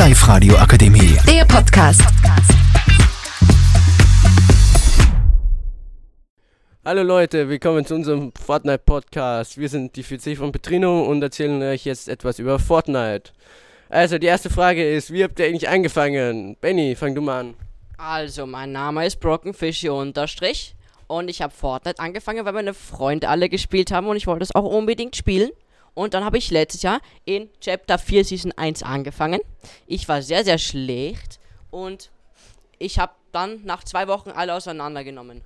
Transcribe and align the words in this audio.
Live 0.00 0.26
Radio 0.28 0.56
Akademie. 0.56 1.18
Der 1.28 1.44
Podcast. 1.44 2.00
Hallo 6.82 7.02
Leute, 7.02 7.50
willkommen 7.50 7.84
zu 7.84 7.96
unserem 7.96 8.32
Fortnite 8.32 8.78
Podcast. 8.78 9.58
Wir 9.58 9.68
sind 9.68 9.96
die 9.96 10.02
40 10.02 10.38
von 10.38 10.52
Petrino 10.52 11.02
und 11.02 11.22
erzählen 11.22 11.62
euch 11.62 11.84
jetzt 11.84 12.08
etwas 12.08 12.38
über 12.38 12.58
Fortnite. 12.58 13.32
Also, 13.90 14.16
die 14.16 14.26
erste 14.26 14.48
Frage 14.48 14.90
ist, 14.90 15.12
wie 15.12 15.22
habt 15.22 15.38
ihr 15.38 15.44
eigentlich 15.44 15.68
angefangen? 15.68 16.56
Benny, 16.62 16.96
fang 16.96 17.14
du 17.14 17.20
mal 17.20 17.40
an. 17.40 17.54
Also, 17.98 18.46
mein 18.46 18.72
Name 18.72 19.04
ist 19.04 19.20
Brokenfishy 19.20 19.90
unterstrich 19.90 20.76
und 21.08 21.28
ich 21.28 21.42
habe 21.42 21.52
Fortnite 21.52 22.00
angefangen, 22.00 22.46
weil 22.46 22.54
meine 22.54 22.72
Freunde 22.72 23.28
alle 23.28 23.50
gespielt 23.50 23.90
haben 23.90 24.06
und 24.06 24.16
ich 24.16 24.26
wollte 24.26 24.44
es 24.44 24.54
auch 24.54 24.64
unbedingt 24.64 25.14
spielen. 25.14 25.50
Und 25.94 26.14
dann 26.14 26.24
habe 26.24 26.38
ich 26.38 26.50
letztes 26.50 26.82
Jahr 26.82 27.00
in 27.24 27.48
Chapter 27.60 27.98
4 27.98 28.24
Season 28.24 28.52
1 28.52 28.82
angefangen. 28.82 29.40
Ich 29.86 30.08
war 30.08 30.22
sehr, 30.22 30.44
sehr 30.44 30.58
schlecht 30.58 31.38
und 31.70 32.10
ich 32.78 32.98
habe 32.98 33.12
dann 33.32 33.64
nach 33.64 33.84
zwei 33.84 34.08
Wochen 34.08 34.30
alle 34.30 34.54
auseinandergenommen. 34.54 35.42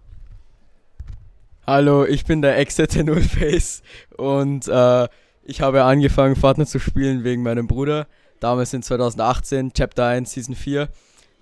Hallo, 1.66 2.04
ich 2.04 2.24
bin 2.24 2.42
der 2.42 2.58
Exeter 2.58 3.02
Nullface 3.04 3.82
und 4.16 4.68
äh, 4.68 5.08
ich 5.44 5.60
habe 5.60 5.84
angefangen 5.84 6.36
Fortnite 6.36 6.70
zu 6.70 6.78
spielen 6.78 7.24
wegen 7.24 7.42
meinem 7.42 7.66
Bruder. 7.66 8.06
Damals 8.40 8.72
in 8.74 8.82
2018, 8.82 9.72
Chapter 9.72 10.06
1, 10.06 10.32
Season 10.32 10.54
4, 10.54 10.88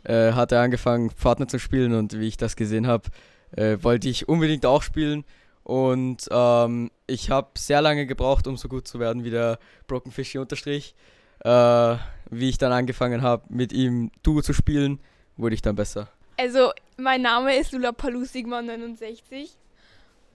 äh, 0.05 0.33
hat 0.33 0.53
er 0.53 0.61
angefangen 0.61 1.11
Fortnite 1.11 1.51
zu 1.51 1.59
spielen 1.59 1.95
und 1.95 2.19
wie 2.19 2.29
ich 2.29 2.37
das 2.37 2.55
gesehen 2.57 2.87
habe, 2.87 3.09
äh, 3.57 3.79
wollte 3.83 4.09
ich 4.09 4.29
unbedingt 4.29 4.65
auch 4.65 4.83
spielen. 4.83 5.25
Und 5.65 6.29
ähm, 6.31 6.91
ich 7.07 7.31
habe 7.31 7.51
sehr 7.57 7.81
lange 7.81 8.07
gebraucht, 8.07 8.47
um 8.47 8.57
so 8.57 8.69
gut 8.69 8.89
zu 8.89 8.99
werden 8.99 9.25
wie 9.25 9.31
der 9.31 9.59
Broken 9.87 10.11
Fishy 10.11 10.39
unterstrich. 10.39 10.95
Äh, 11.45 11.97
wie 12.31 12.49
ich 12.49 12.59
dann 12.59 12.73
angefangen 12.73 13.23
habe, 13.23 13.45
mit 13.49 13.73
ihm 13.73 14.11
Duo 14.23 14.43
zu 14.43 14.53
spielen, 14.53 15.01
wurde 15.37 15.55
ich 15.55 15.63
dann 15.63 15.77
besser. 15.77 16.09
Also, 16.39 16.73
mein 16.97 17.23
Name 17.23 17.57
ist 17.57 17.73
Lula 17.73 17.93
Sigma 18.25 18.63
69 18.63 19.51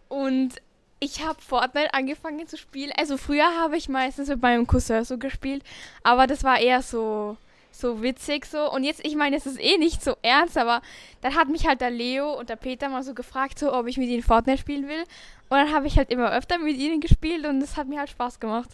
und 0.10 0.56
ich 1.00 1.26
habe 1.26 1.42
Fortnite 1.42 1.94
angefangen 1.94 2.48
zu 2.48 2.58
spielen. 2.58 2.92
Also 2.98 3.18
früher 3.18 3.46
habe 3.60 3.78
ich 3.78 3.88
meistens 3.90 4.30
mit 4.30 4.42
meinem 4.42 4.68
Cousin 4.68 5.04
so 5.04 5.18
gespielt, 5.18 5.64
aber 6.04 6.28
das 6.28 6.44
war 6.44 6.60
eher 6.60 6.82
so 6.82 7.38
so 7.72 8.02
witzig 8.02 8.46
so. 8.46 8.72
Und 8.72 8.84
jetzt, 8.84 9.06
ich 9.06 9.16
meine, 9.16 9.36
es 9.36 9.46
ist 9.46 9.60
eh 9.60 9.78
nicht 9.78 10.04
so 10.04 10.16
ernst, 10.22 10.58
aber 10.58 10.82
dann 11.22 11.36
hat 11.36 11.50
mich 11.50 11.68
halt 11.68 11.82
der 11.82 11.92
Leo 11.92 12.34
und 12.34 12.50
der 12.50 12.56
Peter 12.56 12.90
mal 12.90 13.04
so 13.04 13.14
gefragt, 13.14 13.60
so, 13.60 13.74
ob 13.74 13.88
ich 13.88 13.98
mit 13.98 14.10
ihnen 14.10 14.24
Fortnite 14.24 14.60
spielen 14.60 14.88
will. 14.88 15.04
Und 15.50 15.58
dann 15.58 15.74
habe 15.74 15.88
ich 15.88 15.98
halt 15.98 16.12
immer 16.12 16.36
öfter 16.36 16.58
mit 16.58 16.78
ihnen 16.78 17.00
gespielt 17.00 17.46
und 17.46 17.62
es 17.62 17.78
hat 17.78 17.88
mir 17.88 18.00
halt 18.00 18.10
Spaß 18.10 18.40
gemacht. 18.40 18.70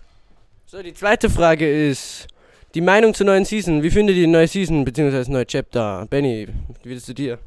So, 0.66 0.82
die 0.82 0.94
zweite 0.94 1.30
Frage 1.30 1.90
ist 1.90 2.28
die 2.74 2.82
Meinung 2.82 3.14
zur 3.14 3.28
neuen 3.28 3.46
Season. 3.46 3.84
Wie 3.84 3.92
findet 3.92 4.16
ihr 4.16 4.24
die 4.24 4.28
neue 4.28 4.48
Season 4.48 4.84
bzw. 4.84 5.12
das 5.12 5.28
neue 5.28 5.46
Chapter? 5.46 6.08
Benny, 6.10 6.48
wie 6.82 6.90
willst 6.90 7.08
du 7.08 7.14
dir? 7.14 7.38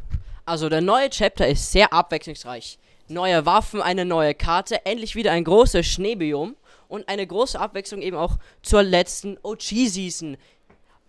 Also, 0.45 0.69
der 0.69 0.81
neue 0.81 1.11
Chapter 1.11 1.49
ist 1.49 1.73
sehr 1.73 1.93
abwechslungsreich. 1.93 2.79
Neue 3.09 3.45
Waffen, 3.47 3.83
eine 3.83 4.05
neue 4.05 4.35
Karte, 4.35 4.85
endlich 4.87 5.17
wieder 5.17 5.33
ein 5.33 5.43
großes 5.43 5.85
Schneebiom 5.87 6.55
und 6.89 7.09
eine 7.09 7.27
große 7.27 7.59
Abwechslung 7.59 8.03
eben 8.03 8.17
auch 8.17 8.39
zur 8.63 8.83
letzten 8.83 9.39
OG-Season. 9.43 10.37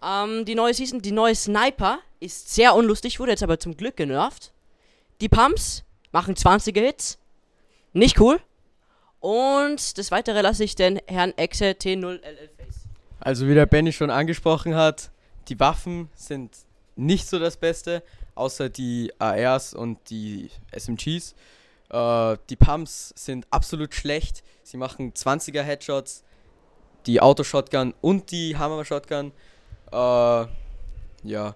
Ähm, 0.04 0.46
die 0.46 0.56
neue 0.56 0.74
Season, 0.74 1.02
die 1.02 1.12
neue 1.12 1.36
Sniper 1.36 2.00
ist 2.20 2.54
sehr 2.54 2.76
unlustig, 2.76 3.20
wurde 3.20 3.32
jetzt 3.32 3.44
aber 3.44 3.60
zum 3.60 3.76
Glück 3.76 3.96
genervt. 3.98 4.52
Die 5.22 5.30
Pumps 5.30 5.84
machen 6.12 6.36
20er 6.36 6.80
Hits. 6.80 7.18
Nicht 7.94 8.20
cool. 8.20 8.40
Und 9.20 9.98
das 9.98 10.12
weitere 10.12 10.42
lasse 10.42 10.64
ich 10.64 10.76
den 10.76 11.00
Herrn 11.08 11.34
Exe 11.38 11.72
T0LL 11.72 12.50
Face. 12.58 12.88
Also 13.20 13.48
wie 13.48 13.56
der 13.56 13.66
Benny 13.66 13.92
schon 13.92 14.12
angesprochen 14.12 14.76
hat, 14.76 15.10
die 15.48 15.60
Waffen 15.60 16.10
sind 16.16 16.56
nicht 16.96 17.28
so 17.28 17.40
das 17.40 17.58
Beste, 17.58 18.04
außer 18.36 18.70
die 18.70 19.12
ARs 19.20 19.74
und 19.74 19.98
die 20.10 20.50
SMGs. 20.72 21.34
Äh, 21.90 22.38
die 22.50 22.56
Pumps 22.56 23.14
sind 23.16 23.48
absolut 23.50 23.96
schlecht. 23.96 24.44
Sie 24.64 24.78
machen 24.78 25.14
20er 25.14 25.62
Headshots, 25.62 26.24
die 27.06 27.22
Auto-Shotgun 27.22 27.94
und 28.02 28.32
die 28.32 28.58
Hammer-Shotgun 28.58 29.32
äh, 29.92 30.48
ja. 31.24 31.56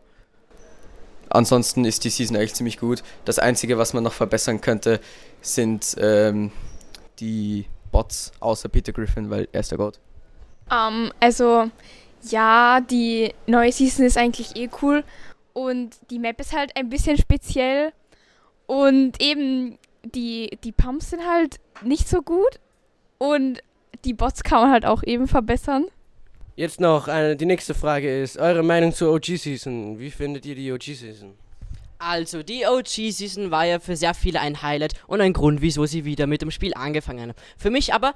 Ansonsten 1.29 1.85
ist 1.85 2.03
die 2.03 2.09
Season 2.09 2.35
eigentlich 2.35 2.53
ziemlich 2.53 2.77
gut. 2.77 3.03
Das 3.23 3.39
Einzige, 3.39 3.77
was 3.77 3.93
man 3.93 4.03
noch 4.03 4.13
verbessern 4.13 4.59
könnte, 4.59 4.99
sind 5.41 5.95
ähm, 5.97 6.51
die 7.19 7.65
Bots 7.91 8.31
außer 8.39 8.67
Peter 8.69 8.91
Griffin, 8.91 9.29
weil 9.29 9.47
er 9.51 9.61
ist 9.61 9.71
der 9.71 9.77
Gott. 9.77 9.99
Um, 10.69 10.77
ähm, 10.77 11.13
also, 11.19 11.69
ja, 12.23 12.81
die 12.81 13.33
neue 13.47 13.71
Season 13.71 14.05
ist 14.05 14.17
eigentlich 14.17 14.55
eh 14.55 14.69
cool. 14.81 15.03
Und 15.53 15.95
die 16.09 16.19
Map 16.19 16.39
ist 16.39 16.53
halt 16.53 16.75
ein 16.75 16.89
bisschen 16.89 17.17
speziell. 17.17 17.93
Und 18.67 19.21
eben 19.21 19.77
die, 20.03 20.57
die 20.63 20.71
Pumps 20.71 21.09
sind 21.09 21.25
halt 21.25 21.59
nicht 21.83 22.07
so 22.07 22.21
gut. 22.21 22.59
Und 23.17 23.61
die 24.05 24.13
Bots 24.13 24.43
kann 24.43 24.61
man 24.61 24.71
halt 24.71 24.85
auch 24.85 25.03
eben 25.03 25.27
verbessern. 25.27 25.85
Jetzt 26.61 26.79
noch 26.79 27.07
eine, 27.07 27.35
die 27.35 27.47
nächste 27.47 27.73
Frage 27.73 28.21
ist 28.21 28.37
eure 28.37 28.61
Meinung 28.61 28.93
zur 28.93 29.11
OG-Season. 29.15 29.97
Wie 29.97 30.11
findet 30.11 30.45
ihr 30.45 30.53
die 30.53 30.71
OG-Season? 30.71 31.33
Also, 31.97 32.43
die 32.43 32.67
OG-Season 32.67 33.49
war 33.49 33.65
ja 33.65 33.79
für 33.79 33.95
sehr 33.95 34.13
viele 34.13 34.39
ein 34.41 34.61
Highlight 34.61 34.93
und 35.07 35.21
ein 35.21 35.33
Grund, 35.33 35.63
wieso 35.63 35.87
sie 35.87 36.05
wieder 36.05 36.27
mit 36.27 36.43
dem 36.43 36.51
Spiel 36.51 36.75
angefangen 36.75 37.29
haben. 37.29 37.33
Für 37.57 37.71
mich 37.71 37.95
aber, 37.95 38.13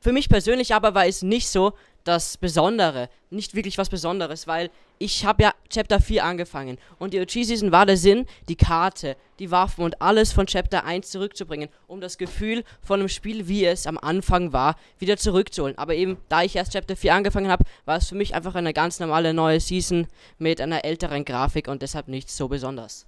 für 0.00 0.10
mich 0.10 0.28
persönlich 0.28 0.74
aber 0.74 0.96
war 0.96 1.06
es 1.06 1.22
nicht 1.22 1.48
so, 1.48 1.74
das 2.04 2.36
Besondere, 2.36 3.08
nicht 3.30 3.54
wirklich 3.54 3.78
was 3.78 3.88
Besonderes, 3.88 4.46
weil 4.46 4.70
ich 4.98 5.24
habe 5.24 5.42
ja 5.42 5.52
Chapter 5.68 6.00
4 6.00 6.24
angefangen 6.24 6.78
und 6.98 7.12
die 7.12 7.20
OG-Season 7.20 7.72
war 7.72 7.84
der 7.84 7.96
Sinn, 7.96 8.26
die 8.48 8.56
Karte, 8.56 9.16
die 9.38 9.50
Waffen 9.50 9.84
und 9.84 10.00
alles 10.00 10.32
von 10.32 10.46
Chapter 10.46 10.84
1 10.84 11.10
zurückzubringen, 11.10 11.68
um 11.88 12.00
das 12.00 12.16
Gefühl 12.16 12.62
von 12.82 13.00
einem 13.00 13.08
Spiel, 13.08 13.48
wie 13.48 13.64
es 13.64 13.86
am 13.86 13.98
Anfang 13.98 14.52
war, 14.52 14.76
wieder 14.98 15.16
zurückzuholen. 15.16 15.76
Aber 15.78 15.94
eben, 15.94 16.18
da 16.28 16.42
ich 16.42 16.54
erst 16.54 16.72
Chapter 16.72 16.94
4 16.94 17.14
angefangen 17.14 17.50
habe, 17.50 17.64
war 17.86 17.96
es 17.96 18.08
für 18.08 18.14
mich 18.14 18.34
einfach 18.34 18.54
eine 18.54 18.72
ganz 18.72 19.00
normale 19.00 19.34
neue 19.34 19.58
Season 19.58 20.06
mit 20.38 20.60
einer 20.60 20.84
älteren 20.84 21.24
Grafik 21.24 21.66
und 21.66 21.82
deshalb 21.82 22.06
nichts 22.06 22.36
so 22.36 22.48
besonders. 22.48 23.06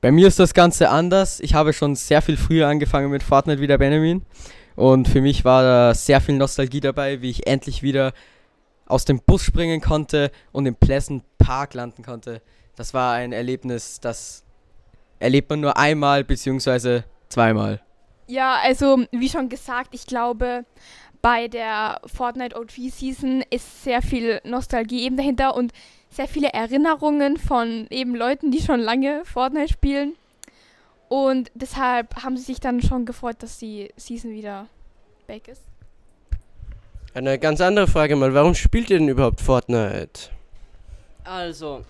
Bei 0.00 0.10
mir 0.10 0.26
ist 0.26 0.40
das 0.40 0.52
Ganze 0.52 0.88
anders. 0.90 1.38
Ich 1.38 1.54
habe 1.54 1.72
schon 1.72 1.94
sehr 1.94 2.22
viel 2.22 2.36
früher 2.36 2.66
angefangen 2.66 3.08
mit 3.12 3.22
Fortnite 3.22 3.60
wie 3.60 3.68
der 3.68 3.78
Benjamin. 3.78 4.22
Und 4.76 5.08
für 5.08 5.20
mich 5.20 5.44
war 5.44 5.62
da 5.62 5.94
sehr 5.94 6.20
viel 6.20 6.36
Nostalgie 6.36 6.80
dabei, 6.80 7.22
wie 7.22 7.30
ich 7.30 7.46
endlich 7.46 7.82
wieder 7.82 8.12
aus 8.86 9.04
dem 9.04 9.20
Bus 9.20 9.42
springen 9.42 9.80
konnte 9.80 10.30
und 10.52 10.66
im 10.66 10.74
Pleasant 10.74 11.24
Park 11.38 11.74
landen 11.74 12.02
konnte. 12.02 12.42
Das 12.76 12.94
war 12.94 13.14
ein 13.14 13.32
Erlebnis, 13.32 14.00
das 14.00 14.44
erlebt 15.18 15.50
man 15.50 15.60
nur 15.60 15.76
einmal 15.76 16.24
bzw. 16.24 17.02
zweimal. 17.28 17.80
Ja, 18.26 18.56
also 18.62 19.04
wie 19.12 19.28
schon 19.28 19.48
gesagt, 19.48 19.94
ich 19.94 20.06
glaube, 20.06 20.64
bei 21.20 21.48
der 21.48 22.00
Fortnite 22.06 22.58
OG 22.58 22.90
Season 22.90 23.44
ist 23.50 23.84
sehr 23.84 24.02
viel 24.02 24.40
Nostalgie 24.44 25.02
eben 25.02 25.16
dahinter 25.16 25.54
und 25.54 25.72
sehr 26.10 26.28
viele 26.28 26.52
Erinnerungen 26.52 27.36
von 27.36 27.86
eben 27.90 28.14
Leuten, 28.14 28.50
die 28.50 28.60
schon 28.60 28.80
lange 28.80 29.24
Fortnite 29.24 29.72
spielen. 29.72 30.14
Und 31.12 31.50
deshalb 31.52 32.22
haben 32.22 32.38
sie 32.38 32.42
sich 32.44 32.58
dann 32.58 32.80
schon 32.80 33.04
gefreut, 33.04 33.36
dass 33.40 33.58
die 33.58 33.90
Season 33.98 34.30
wieder 34.30 34.68
back 35.26 35.46
ist. 35.46 35.60
Eine 37.12 37.38
ganz 37.38 37.60
andere 37.60 37.86
Frage 37.86 38.16
mal, 38.16 38.32
warum 38.32 38.54
spielt 38.54 38.88
ihr 38.88 38.98
denn 38.98 39.08
überhaupt 39.08 39.42
Fortnite? 39.42 40.30
Also, 41.24 41.84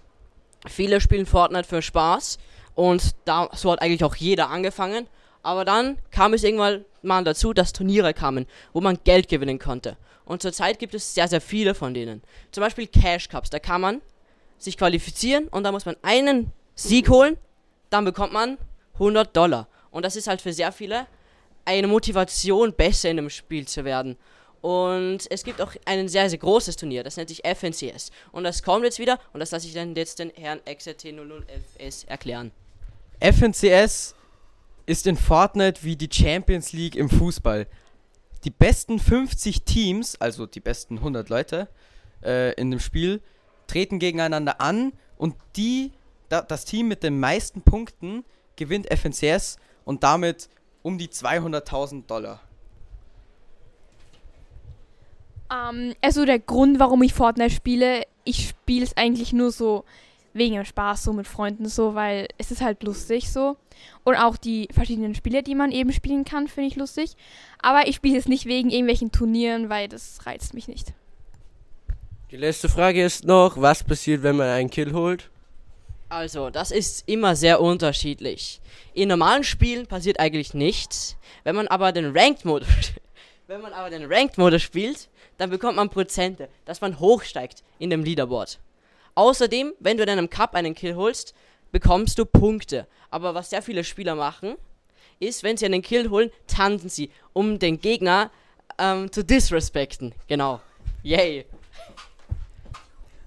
viele 0.66 1.00
spielen 1.00 1.26
Fortnite 1.26 1.68
für 1.68 1.82
Spaß 1.82 2.40
und 2.74 3.14
da 3.24 3.48
so 3.52 3.70
hat 3.70 3.80
eigentlich 3.80 4.02
auch 4.02 4.16
jeder 4.16 4.50
angefangen. 4.50 5.06
Aber 5.44 5.64
dann 5.64 5.98
kam 6.10 6.34
es 6.34 6.42
irgendwann 6.42 6.84
mal 7.02 7.22
dazu, 7.22 7.52
dass 7.52 7.72
Turniere 7.72 8.14
kamen, 8.14 8.48
wo 8.72 8.80
man 8.80 8.98
Geld 9.04 9.28
gewinnen 9.28 9.60
konnte. 9.60 9.96
Und 10.24 10.42
zurzeit 10.42 10.80
gibt 10.80 10.94
es 10.94 11.14
sehr, 11.14 11.28
sehr 11.28 11.40
viele 11.40 11.76
von 11.76 11.94
denen. 11.94 12.22
Zum 12.50 12.62
Beispiel 12.62 12.88
Cash 12.88 13.28
Cups, 13.28 13.50
da 13.50 13.60
kann 13.60 13.82
man 13.82 14.02
sich 14.58 14.76
qualifizieren 14.76 15.46
und 15.46 15.62
da 15.62 15.70
muss 15.70 15.86
man 15.86 15.94
einen 16.02 16.50
Sieg 16.74 17.08
holen, 17.08 17.38
dann 17.88 18.04
bekommt 18.04 18.32
man 18.32 18.58
100 18.94 19.36
Dollar. 19.36 19.68
Und 19.90 20.04
das 20.04 20.16
ist 20.16 20.26
halt 20.26 20.40
für 20.40 20.52
sehr 20.52 20.72
viele 20.72 21.06
eine 21.64 21.86
Motivation, 21.86 22.72
besser 22.72 23.10
in 23.10 23.16
dem 23.16 23.30
Spiel 23.30 23.66
zu 23.66 23.84
werden. 23.84 24.16
Und 24.62 25.28
es 25.30 25.42
gibt 25.42 25.60
auch 25.60 25.72
ein 25.86 26.08
sehr, 26.08 26.30
sehr 26.30 26.38
großes 26.38 26.76
Turnier, 26.76 27.02
das 27.02 27.16
nennt 27.16 27.28
sich 27.28 27.42
FNCS. 27.44 28.12
Und 28.30 28.44
das 28.44 28.62
kommt 28.62 28.84
jetzt 28.84 29.00
wieder 29.00 29.18
und 29.32 29.40
das 29.40 29.50
lasse 29.50 29.66
ich 29.66 29.74
dann 29.74 29.94
jetzt 29.96 30.20
den 30.20 30.30
Herrn 30.30 30.60
XRT00FS 30.60 32.06
erklären. 32.06 32.52
FNCS 33.20 34.14
ist 34.86 35.06
in 35.06 35.16
Fortnite 35.16 35.82
wie 35.82 35.96
die 35.96 36.08
Champions 36.10 36.72
League 36.72 36.94
im 36.94 37.10
Fußball. 37.10 37.66
Die 38.44 38.50
besten 38.50 38.98
50 38.98 39.62
Teams, 39.62 40.20
also 40.20 40.46
die 40.46 40.60
besten 40.60 40.98
100 40.98 41.28
Leute 41.28 41.68
äh, 42.24 42.52
in 42.54 42.70
dem 42.70 42.80
Spiel, 42.80 43.20
treten 43.66 43.98
gegeneinander 43.98 44.60
an 44.60 44.92
und 45.16 45.34
die, 45.56 45.92
da, 46.28 46.42
das 46.42 46.64
Team 46.64 46.88
mit 46.88 47.02
den 47.02 47.18
meisten 47.18 47.62
Punkten 47.62 48.24
gewinnt 48.56 48.86
FNCS 48.92 49.56
und 49.84 50.02
damit 50.02 50.48
um 50.82 50.98
die 50.98 51.08
200.000 51.08 52.06
Dollar. 52.06 52.40
Ähm, 55.52 55.94
also 56.00 56.24
der 56.24 56.38
Grund, 56.38 56.78
warum 56.78 57.02
ich 57.02 57.14
Fortnite 57.14 57.54
spiele, 57.54 58.04
ich 58.24 58.48
spiele 58.48 58.84
es 58.84 58.96
eigentlich 58.96 59.32
nur 59.32 59.50
so 59.50 59.84
wegen 60.34 60.54
dem 60.54 60.64
Spaß, 60.64 61.04
so 61.04 61.12
mit 61.12 61.26
Freunden 61.26 61.68
so, 61.68 61.94
weil 61.94 62.28
es 62.38 62.50
ist 62.50 62.62
halt 62.62 62.82
lustig 62.82 63.30
so. 63.30 63.56
Und 64.04 64.16
auch 64.16 64.36
die 64.36 64.68
verschiedenen 64.72 65.14
Spiele, 65.14 65.42
die 65.42 65.54
man 65.54 65.72
eben 65.72 65.92
spielen 65.92 66.24
kann, 66.24 66.48
finde 66.48 66.68
ich 66.68 66.76
lustig. 66.76 67.16
Aber 67.60 67.86
ich 67.86 67.96
spiele 67.96 68.18
es 68.18 68.26
nicht 68.26 68.46
wegen 68.46 68.70
irgendwelchen 68.70 69.12
Turnieren, 69.12 69.68
weil 69.68 69.88
das 69.88 70.24
reizt 70.24 70.54
mich 70.54 70.68
nicht. 70.68 70.94
Die 72.30 72.36
letzte 72.36 72.70
Frage 72.70 73.04
ist 73.04 73.24
noch, 73.26 73.60
was 73.60 73.84
passiert, 73.84 74.22
wenn 74.22 74.36
man 74.36 74.48
einen 74.48 74.70
Kill 74.70 74.94
holt? 74.94 75.30
Also, 76.12 76.50
das 76.50 76.72
ist 76.72 77.08
immer 77.08 77.34
sehr 77.34 77.58
unterschiedlich. 77.62 78.60
In 78.92 79.08
normalen 79.08 79.44
Spielen 79.44 79.86
passiert 79.86 80.20
eigentlich 80.20 80.52
nichts. 80.52 81.16
Wenn 81.42 81.56
man 81.56 81.68
aber 81.68 81.90
den 81.90 82.14
Ranked-Modus, 82.14 82.68
wenn 83.46 83.62
man 83.62 83.72
aber 83.72 83.88
den 83.88 84.04
Ranked-Modus 84.04 84.60
spielt, 84.60 85.08
dann 85.38 85.48
bekommt 85.48 85.76
man 85.76 85.88
Prozente, 85.88 86.50
dass 86.66 86.82
man 86.82 87.00
hochsteigt 87.00 87.62
in 87.78 87.88
dem 87.88 88.04
Leaderboard. 88.04 88.58
Außerdem, 89.14 89.72
wenn 89.80 89.96
du 89.96 90.02
in 90.02 90.10
einem 90.10 90.28
Cup 90.28 90.54
einen 90.54 90.74
Kill 90.74 90.96
holst, 90.96 91.32
bekommst 91.70 92.18
du 92.18 92.26
Punkte. 92.26 92.86
Aber 93.08 93.34
was 93.34 93.48
sehr 93.48 93.62
viele 93.62 93.82
Spieler 93.82 94.14
machen, 94.14 94.56
ist, 95.18 95.42
wenn 95.42 95.56
sie 95.56 95.64
einen 95.64 95.80
Kill 95.80 96.10
holen, 96.10 96.30
tanzen 96.46 96.90
sie, 96.90 97.10
um 97.32 97.58
den 97.58 97.80
Gegner 97.80 98.30
ähm, 98.76 99.10
zu 99.10 99.24
disrespekten. 99.24 100.14
Genau. 100.28 100.60
Yay. 101.02 101.46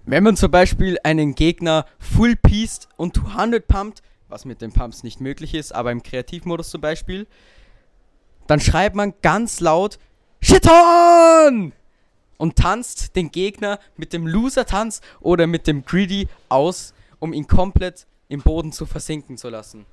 Wenn 0.05 0.23
man 0.23 0.37
zum 0.37 0.51
Beispiel 0.51 0.99
einen 1.03 1.33
Gegner 1.33 1.85
full 1.97 2.35
pieced 2.35 2.87
und 2.95 3.15
200 3.15 3.67
pumpt, 3.67 4.03
was 4.29 4.45
mit 4.45 4.61
den 4.61 4.71
Pumps 4.71 5.03
nicht 5.03 5.19
möglich 5.19 5.55
ist, 5.55 5.73
aber 5.73 5.91
im 5.91 6.03
Kreativmodus 6.03 6.69
zum 6.69 6.81
Beispiel, 6.81 7.25
dann 8.47 8.59
schreibt 8.59 8.95
man 8.95 9.13
ganz 9.21 9.59
laut 9.59 9.97
Shit 10.41 10.67
on! 10.67 11.73
und 12.37 12.55
tanzt 12.57 13.15
den 13.15 13.31
Gegner 13.31 13.79
mit 13.97 14.13
dem 14.13 14.27
Loser-Tanz 14.27 15.01
oder 15.21 15.47
mit 15.47 15.67
dem 15.67 15.85
Greedy 15.85 16.27
aus, 16.49 16.93
um 17.19 17.33
ihn 17.33 17.47
komplett 17.47 18.05
im 18.27 18.41
Boden 18.41 18.71
zu 18.71 18.85
versinken 18.85 19.37
zu 19.37 19.49
lassen. 19.49 19.85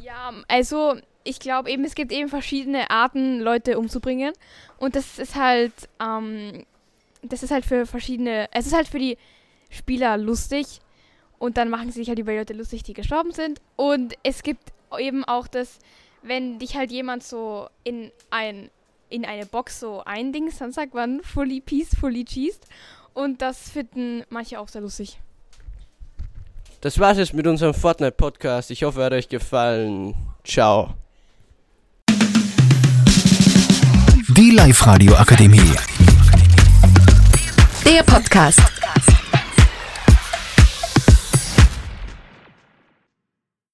Ja, 0.00 0.32
also 0.48 0.96
ich 1.22 1.38
glaube 1.38 1.70
eben, 1.70 1.84
es 1.84 1.94
gibt 1.94 2.10
eben 2.10 2.28
verschiedene 2.28 2.90
Arten, 2.90 3.40
Leute 3.40 3.78
umzubringen. 3.78 4.32
Und 4.78 4.96
das 4.96 5.18
ist 5.18 5.34
halt, 5.34 5.72
ähm, 6.00 6.64
das 7.22 7.42
ist 7.42 7.50
halt 7.50 7.64
für 7.64 7.86
verschiedene, 7.86 8.48
es 8.52 8.66
ist 8.66 8.74
halt 8.74 8.88
für 8.88 8.98
die 8.98 9.18
Spieler 9.70 10.16
lustig. 10.16 10.80
Und 11.38 11.56
dann 11.56 11.70
machen 11.70 11.92
sie 11.92 12.00
sich 12.00 12.08
halt 12.08 12.18
über 12.18 12.32
die 12.32 12.38
Leute 12.38 12.52
lustig, 12.52 12.82
die 12.82 12.94
gestorben 12.94 13.32
sind. 13.32 13.60
Und 13.76 14.14
es 14.24 14.42
gibt 14.42 14.72
eben 14.98 15.24
auch 15.24 15.46
das, 15.46 15.78
wenn 16.22 16.58
dich 16.58 16.76
halt 16.76 16.90
jemand 16.90 17.22
so 17.22 17.68
in 17.84 18.10
ein 18.30 18.70
in 19.10 19.24
eine 19.24 19.46
Box 19.46 19.80
so 19.80 20.02
ein 20.04 20.32
Ding, 20.32 20.52
dann 20.58 20.72
sagt 20.72 20.94
man 20.94 21.22
fully 21.22 21.60
peace, 21.60 21.94
fully 21.98 22.24
cheesed. 22.24 22.66
Und 23.14 23.42
das 23.42 23.70
finden 23.70 24.24
manche 24.28 24.60
auch 24.60 24.68
sehr 24.68 24.82
lustig. 24.82 25.18
Das 26.80 26.98
war's 26.98 27.18
jetzt 27.18 27.34
mit 27.34 27.46
unserem 27.46 27.74
Fortnite-Podcast. 27.74 28.70
Ich 28.70 28.84
hoffe, 28.84 29.00
er 29.00 29.06
hat 29.06 29.12
euch 29.12 29.28
gefallen. 29.28 30.14
Ciao. 30.44 30.94
Die 34.28 34.50
Live-Radio 34.50 35.14
Akademie. 35.14 35.74
Der 37.88 38.02
Podcast. 38.02 38.77